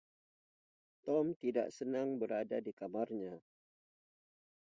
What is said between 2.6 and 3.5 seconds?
di kamarnya.